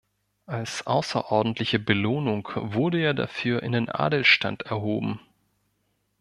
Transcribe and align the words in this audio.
Als 0.47 0.87
außerordentliche 0.87 1.77
Belohnung 1.77 2.49
wurde 2.55 2.99
er 2.99 3.13
dafür 3.13 3.61
in 3.61 3.71
den 3.71 3.87
Adelsstand 3.87 4.63
erhoben. 4.63 5.19